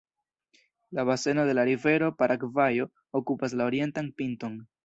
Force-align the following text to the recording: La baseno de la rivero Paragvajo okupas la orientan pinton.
La 0.89 1.03
baseno 1.03 1.45
de 1.45 1.53
la 1.59 1.65
rivero 1.69 2.09
Paragvajo 2.21 2.91
okupas 3.23 3.53
la 3.61 3.71
orientan 3.73 4.11
pinton. 4.17 4.61